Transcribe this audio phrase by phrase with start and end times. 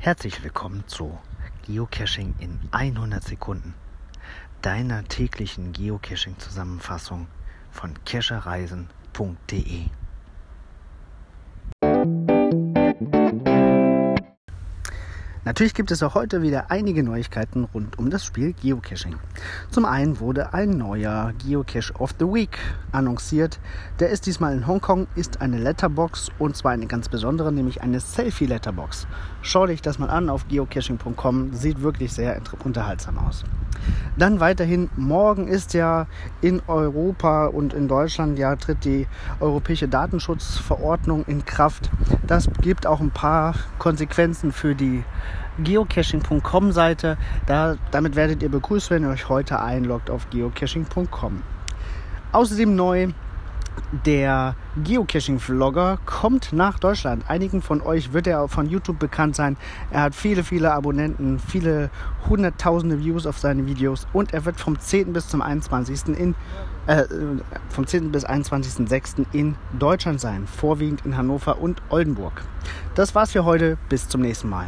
[0.00, 1.18] Herzlich willkommen zu
[1.66, 3.74] Geocaching in 100 Sekunden,
[4.62, 7.26] deiner täglichen Geocaching-Zusammenfassung
[7.72, 9.86] von cachereisen.de.
[15.48, 19.16] Natürlich gibt es auch heute wieder einige Neuigkeiten rund um das Spiel Geocaching.
[19.70, 22.58] Zum einen wurde ein neuer Geocache of the Week
[22.92, 23.58] annonciert.
[23.98, 27.98] Der ist diesmal in Hongkong, ist eine Letterbox und zwar eine ganz besondere, nämlich eine
[27.98, 29.06] Selfie-Letterbox.
[29.40, 33.42] Schau dich das mal an auf geocaching.com, sieht wirklich sehr unterhaltsam aus.
[34.18, 36.08] Dann weiterhin, morgen ist ja
[36.40, 39.06] in Europa und in Deutschland ja tritt die
[39.40, 41.88] europäische Datenschutzverordnung in Kraft.
[42.26, 45.04] Das gibt auch ein paar Konsequenzen für die
[45.58, 47.16] geocaching.com Seite.
[47.46, 51.42] Da, damit werdet ihr begrüßt, wenn ihr euch heute einloggt auf geocaching.com.
[52.32, 53.08] Außerdem neu,
[54.04, 57.24] der Geocaching-Vlogger kommt nach Deutschland.
[57.28, 59.56] Einigen von euch wird er von YouTube bekannt sein.
[59.90, 61.90] Er hat viele, viele Abonnenten, viele
[62.28, 65.12] hunderttausende Views auf seine Videos und er wird vom 10.
[65.12, 66.18] bis zum 21.
[66.18, 66.34] in
[66.86, 67.04] äh,
[67.68, 68.12] vom 10.
[68.12, 69.26] bis 21.06.
[69.32, 72.42] in Deutschland sein, vorwiegend in Hannover und Oldenburg.
[72.94, 73.76] Das war's für heute.
[73.88, 74.66] Bis zum nächsten Mal.